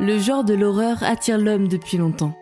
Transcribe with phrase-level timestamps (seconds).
[0.00, 2.32] Le genre de l'horreur attire l'homme depuis longtemps.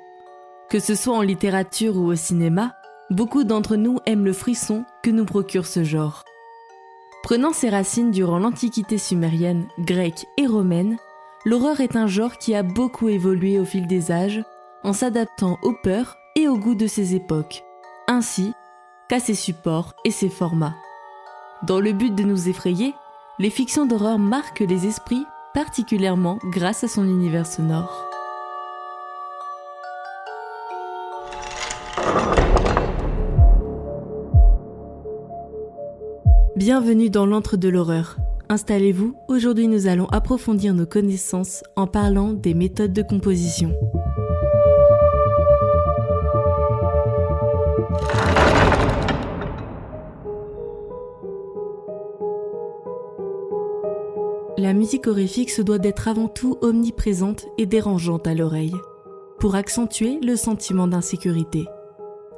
[0.71, 2.75] Que ce soit en littérature ou au cinéma,
[3.11, 6.25] beaucoup d'entre nous aiment le frisson que nous procure ce genre.
[7.25, 10.97] Prenant ses racines durant l'Antiquité sumérienne, grecque et romaine,
[11.45, 14.43] l'horreur est un genre qui a beaucoup évolué au fil des âges
[14.85, 17.65] en s'adaptant aux peurs et aux goûts de ses époques,
[18.07, 18.55] ainsi
[19.09, 20.77] qu'à ses supports et ses formats.
[21.65, 22.95] Dans le but de nous effrayer,
[23.39, 28.07] les fictions d'horreur marquent les esprits particulièrement grâce à son univers sonore.
[36.57, 38.17] Bienvenue dans l'antre de l'horreur.
[38.49, 43.73] Installez-vous, aujourd'hui nous allons approfondir nos connaissances en parlant des méthodes de composition.
[54.91, 58.75] Musique horrifique se doit d'être avant tout omniprésente et dérangeante à l'oreille,
[59.39, 61.65] pour accentuer le sentiment d'insécurité.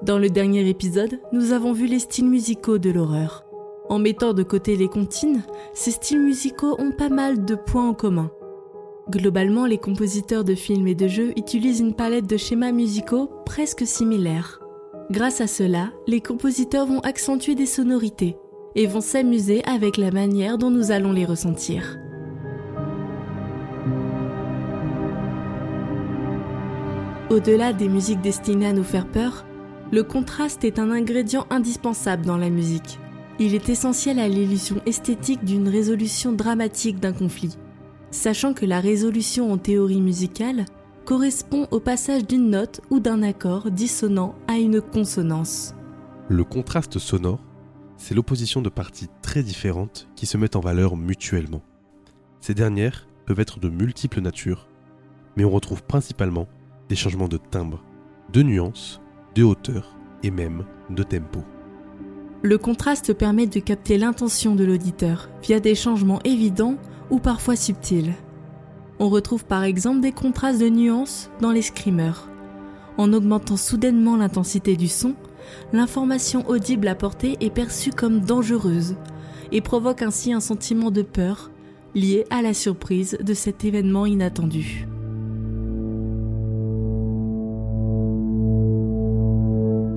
[0.03, 3.47] Dans le dernier épisode, nous avons vu les styles musicaux de l'horreur.
[3.89, 7.95] En mettant de côté les comptines, ces styles musicaux ont pas mal de points en
[7.95, 8.31] commun.
[9.09, 13.87] Globalement, les compositeurs de films et de jeux utilisent une palette de schémas musicaux presque
[13.87, 14.61] similaires.
[15.11, 18.37] Grâce à cela, les compositeurs vont accentuer des sonorités
[18.75, 21.97] et vont s'amuser avec la manière dont nous allons les ressentir.
[27.33, 29.47] Au-delà des musiques destinées à nous faire peur,
[29.91, 32.99] le contraste est un ingrédient indispensable dans la musique.
[33.39, 37.57] Il est essentiel à l'illusion esthétique d'une résolution dramatique d'un conflit,
[38.11, 40.67] sachant que la résolution en théorie musicale
[41.07, 45.75] correspond au passage d'une note ou d'un accord dissonant à une consonance.
[46.29, 47.41] Le contraste sonore,
[47.97, 51.63] c'est l'opposition de parties très différentes qui se mettent en valeur mutuellement.
[52.41, 54.69] Ces dernières peuvent être de multiples natures,
[55.39, 56.47] mais on retrouve principalement
[56.97, 57.85] changements de timbre,
[58.33, 59.01] de nuances,
[59.35, 61.41] de hauteur et même de tempo.
[62.43, 66.77] Le contraste permet de capter l'intention de l'auditeur via des changements évidents
[67.11, 68.15] ou parfois subtils.
[68.99, 72.29] On retrouve par exemple des contrastes de nuances dans les screamers.
[72.99, 75.15] En augmentant soudainement l'intensité du son,
[75.73, 78.97] l'information audible apportée est perçue comme dangereuse
[79.51, 81.51] et provoque ainsi un sentiment de peur
[81.95, 84.87] lié à la surprise de cet événement inattendu.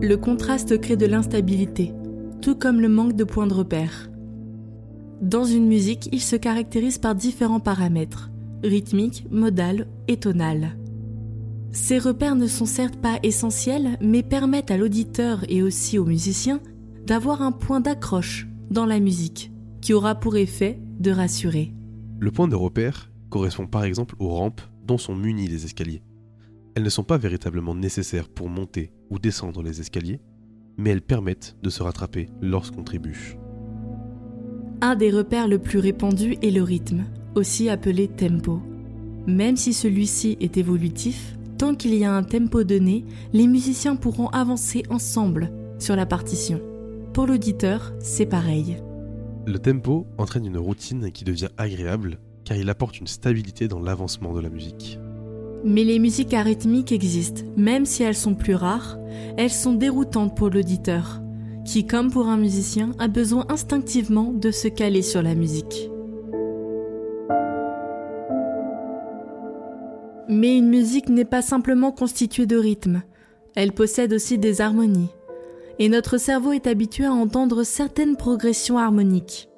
[0.08, 1.92] Le contraste crée de l'instabilité,
[2.40, 4.12] tout comme le manque de points de repère.
[5.20, 8.30] Dans une musique, il se caractérise par différents paramètres,
[8.64, 10.78] rythmique, modal et tonal.
[11.72, 16.60] Ces repères ne sont certes pas essentiels, mais permettent à l'auditeur et aussi au musicien
[17.08, 19.52] d'avoir un point d'accroche dans la musique,
[19.82, 21.74] qui aura pour effet de rassurer.
[22.20, 26.04] Le point de repère correspond par exemple aux rampes dont sont munis les escaliers.
[26.76, 30.20] Elles ne sont pas véritablement nécessaires pour monter ou descendre les escaliers,
[30.78, 33.38] mais elles permettent de se rattraper lorsqu'on trébuche.
[34.82, 38.62] Un des repères le plus répandus est le rythme, aussi appelé tempo.
[39.26, 44.28] Même si celui-ci est évolutif, tant qu'il y a un tempo donné, les musiciens pourront
[44.28, 46.62] avancer ensemble sur la partition.
[47.14, 48.78] Pour l'auditeur, c'est pareil.
[49.48, 54.34] Le tempo entraîne une routine qui devient agréable car il apporte une stabilité dans l'avancement
[54.34, 55.00] de la musique.
[55.66, 59.00] Mais les musiques arythmiques existent, même si elles sont plus rares,
[59.36, 61.22] elles sont déroutantes pour l'auditeur,
[61.66, 65.90] qui, comme pour un musicien, a besoin instinctivement de se caler sur la musique.
[70.30, 73.02] Mais une musique n'est pas simplement constituée de rythmes,
[73.56, 75.10] elle possède aussi des harmonies.
[75.80, 79.50] Et notre cerveau est habitué à entendre certaines progressions harmoniques.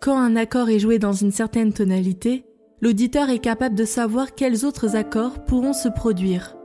[0.00, 2.44] Quand un accord est joué dans une certaine tonalité,
[2.82, 6.56] l'auditeur est capable de savoir quels autres accords pourront se produire.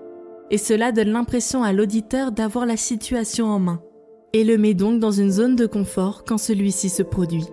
[0.49, 3.81] Et cela donne l'impression à l'auditeur d'avoir la situation en main,
[4.33, 7.45] et le met donc dans une zone de confort quand celui-ci se produit.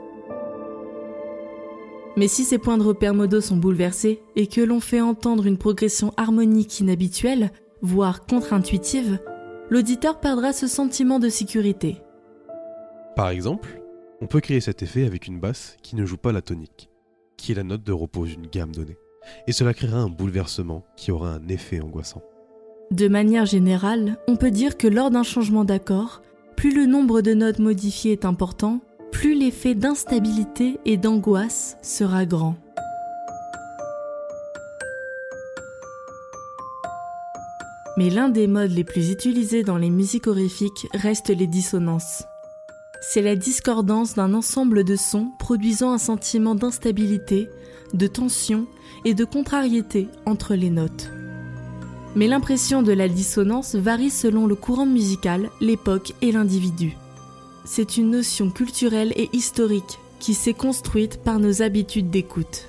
[2.17, 5.59] Mais si ces points de repère modaux sont bouleversés et que l'on fait entendre une
[5.59, 7.51] progression harmonique inhabituelle,
[7.83, 9.19] voire contre-intuitive,
[9.69, 11.97] l'auditeur perdra ce sentiment de sécurité.
[13.17, 13.83] Par exemple,
[14.21, 16.89] on peut créer cet effet avec une basse qui ne joue pas la tonique
[17.37, 18.99] qui est la note de repos d'une gamme donnée.
[19.47, 22.23] Et cela créera un bouleversement qui aura un effet angoissant.
[22.91, 26.23] De manière générale, on peut dire que lors d'un changement d'accord,
[26.57, 32.57] plus le nombre de notes modifiées est important, plus l'effet d'instabilité et d'angoisse sera grand.
[37.97, 42.25] Mais l'un des modes les plus utilisés dans les musiques horrifiques reste les dissonances
[43.07, 47.49] c'est la discordance d'un ensemble de sons produisant un sentiment d'instabilité,
[47.93, 48.67] de tension
[49.05, 51.11] et de contrariété entre les notes.
[52.17, 56.97] Mais l'impression de la dissonance varie selon le courant musical, l'époque et l'individu.
[57.65, 62.69] C'est une notion culturelle et historique qui s'est construite par nos habitudes d'écoute.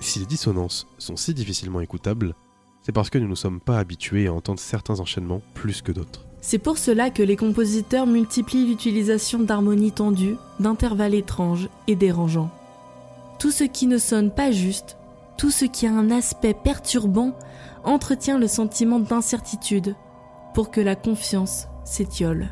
[0.00, 2.34] Si les dissonances sont si difficilement écoutables,
[2.82, 6.26] c'est parce que nous ne sommes pas habitués à entendre certains enchaînements plus que d'autres.
[6.46, 12.50] C'est pour cela que les compositeurs multiplient l'utilisation d'harmonies tendues, d'intervalles étranges et dérangeants.
[13.38, 14.98] Tout ce qui ne sonne pas juste,
[15.38, 17.34] tout ce qui a un aspect perturbant,
[17.82, 19.96] entretient le sentiment d'incertitude
[20.52, 22.50] pour que la confiance s'étiole.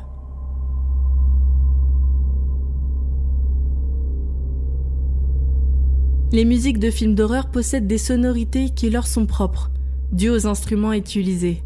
[6.31, 9.69] Les musiques de films d'horreur possèdent des sonorités qui leur sont propres,
[10.11, 11.61] dues aux instruments utilisés.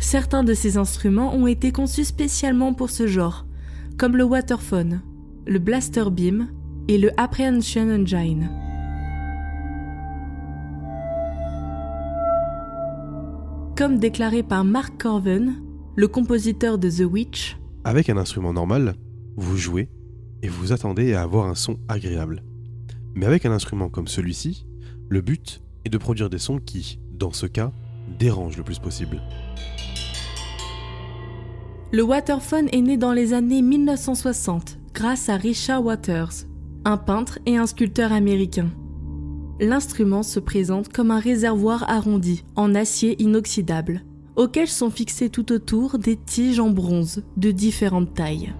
[0.00, 3.46] Certains de ces instruments ont été conçus spécialement pour ce genre,
[3.98, 5.02] comme le waterphone,
[5.46, 6.48] le blaster beam
[6.88, 8.50] et le apprehension engine.
[13.76, 15.54] Comme déclaré par Mark Corven,
[15.96, 18.94] le compositeur de The Witch, Avec un instrument normal,
[19.36, 19.88] vous jouez
[20.42, 22.42] et vous attendez à avoir un son agréable.
[23.14, 24.66] Mais avec un instrument comme celui-ci,
[25.08, 27.72] le but est de produire des sons qui, dans ce cas,
[28.18, 29.20] dérangent le plus possible.
[31.94, 36.32] Le waterphone est né dans les années 1960 grâce à Richard Waters,
[36.86, 38.70] un peintre et un sculpteur américain.
[39.60, 44.06] L'instrument se présente comme un réservoir arrondi en acier inoxydable,
[44.36, 48.54] auquel sont fixées tout autour des tiges en bronze de différentes tailles.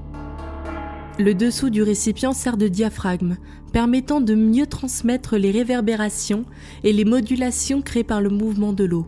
[1.18, 3.38] Le dessous du récipient sert de diaphragme,
[3.72, 6.44] permettant de mieux transmettre les réverbérations
[6.84, 9.06] et les modulations créées par le mouvement de l'eau.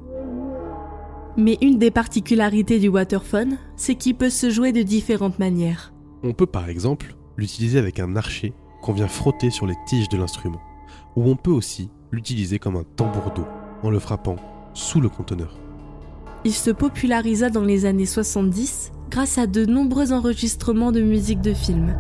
[1.37, 5.93] Mais une des particularités du waterphone, c'est qu'il peut se jouer de différentes manières.
[6.23, 8.53] On peut par exemple l'utiliser avec un archet
[8.83, 10.63] qu'on vient frotter sur les tiges de l'instrument,
[11.17, 13.47] ou on peut aussi l'utiliser comme un tambour d'eau
[13.83, 14.37] en le frappant
[14.75, 15.59] sous le conteneur.
[16.45, 21.55] Il se popularisa dans les années 70 grâce à de nombreux enregistrements de musique de
[21.55, 21.97] film.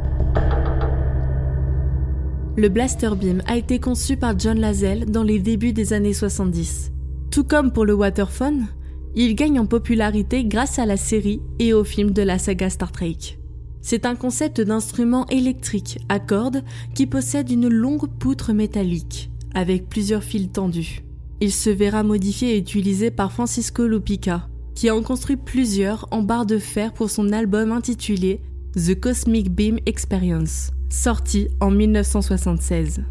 [2.56, 6.92] Le Blaster Beam a été conçu par John Lazelle dans les débuts des années 70.
[7.32, 8.69] Tout comme pour le Waterphone,
[9.16, 12.90] il gagne en popularité grâce à la série et au film de la saga Star
[12.90, 13.38] Trek.
[13.81, 16.64] C'est un concept d'instrument électrique à cordes
[16.94, 21.05] qui possède une longue poutre métallique, avec plusieurs fils tendus.
[21.40, 26.46] Il se verra modifié et utilisé par Francisco Lupica, qui en construit plusieurs en barre
[26.46, 28.40] de fer pour son album intitulé
[28.75, 33.02] The Cosmic Beam Experience, sorti en 1976.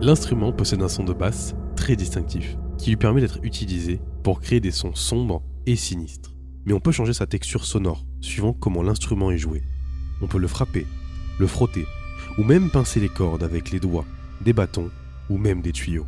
[0.00, 1.54] L'instrument possède un son de basse
[1.92, 6.34] distinctif, qui lui permet d'être utilisé pour créer des sons sombres et sinistres.
[6.64, 9.62] Mais on peut changer sa texture sonore, suivant comment l'instrument est joué.
[10.22, 10.86] On peut le frapper,
[11.38, 11.84] le frotter,
[12.38, 14.06] ou même pincer les cordes avec les doigts,
[14.42, 14.90] des bâtons
[15.28, 16.06] ou même des tuyaux.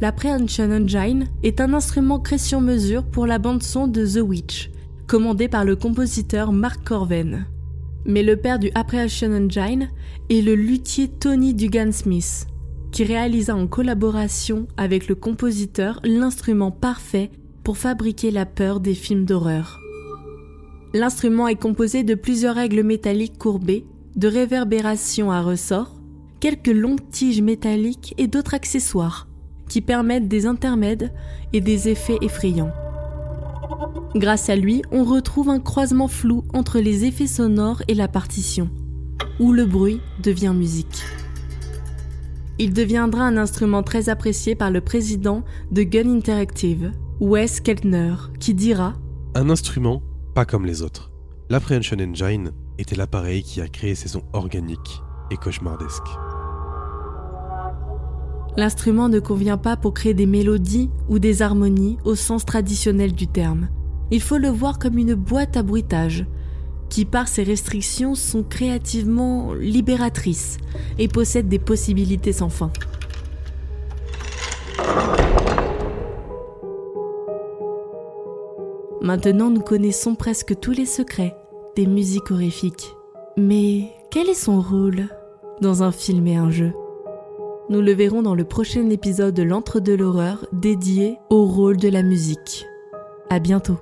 [0.00, 4.70] L'Apprehension Engine est un instrument créé sur mesure pour la bande-son de The Witch,
[5.06, 7.46] commandé par le compositeur Mark Corven.
[8.06, 9.88] Mais le père du Apprehension Engine
[10.30, 12.46] est le luthier Tony Dugan Smith,
[12.92, 17.30] qui réalisa en collaboration avec le compositeur l'instrument parfait
[17.62, 19.80] pour fabriquer la peur des films d'horreur.
[20.92, 23.86] L'instrument est composé de plusieurs règles métalliques courbées,
[24.16, 26.00] de réverbérations à ressort,
[26.40, 29.28] quelques longues tiges métalliques et d'autres accessoires
[29.68, 31.10] qui permettent des intermèdes
[31.52, 32.70] et des effets effrayants.
[34.14, 38.70] Grâce à lui, on retrouve un croisement flou entre les effets sonores et la partition,
[39.40, 41.02] où le bruit devient musique.
[42.58, 48.54] Il deviendra un instrument très apprécié par le président de Gun Interactive, Wes Keltner, qui
[48.54, 48.94] dira
[49.34, 50.02] Un instrument
[50.34, 51.10] pas comme les autres.
[51.50, 56.33] L'Apprehension Engine était l'appareil qui a créé ces sons organiques et cauchemardesques.
[58.56, 63.26] L'instrument ne convient pas pour créer des mélodies ou des harmonies au sens traditionnel du
[63.26, 63.68] terme.
[64.12, 66.24] Il faut le voir comme une boîte à bruitage,
[66.88, 70.58] qui par ses restrictions sont créativement libératrices
[70.98, 72.70] et possèdent des possibilités sans fin.
[79.00, 81.36] Maintenant, nous connaissons presque tous les secrets
[81.74, 82.94] des musiques horrifiques.
[83.36, 85.08] Mais quel est son rôle
[85.60, 86.72] dans un film et un jeu?
[87.70, 91.88] Nous le verrons dans le prochain épisode de l'Entre de l'horreur dédié au rôle de
[91.88, 92.66] la musique.
[93.30, 93.78] À bientôt.